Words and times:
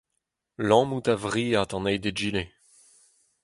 lammout 0.67 1.07
a-vriad 1.13 1.69
an 1.77 1.87
eil 1.91 2.01
d'egile 2.03 2.43